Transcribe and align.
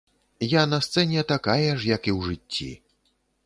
Я 0.53 0.63
на 0.71 0.79
сцэне 0.85 1.25
такая 1.33 1.71
ж, 1.83 1.93
як 1.95 2.01
і 2.13 2.17
ў 2.17 2.19
жыцці. 2.33 2.71